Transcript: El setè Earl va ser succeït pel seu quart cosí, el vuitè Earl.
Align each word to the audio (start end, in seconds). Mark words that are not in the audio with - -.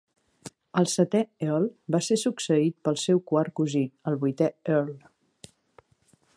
El 0.81 0.87
setè 0.93 1.19
Earl 1.47 1.67
va 1.95 2.01
ser 2.07 2.17
succeït 2.23 2.77
pel 2.89 2.99
seu 3.03 3.23
quart 3.33 3.55
cosí, 3.61 3.85
el 4.13 4.21
vuitè 4.25 4.51
Earl. 4.79 4.93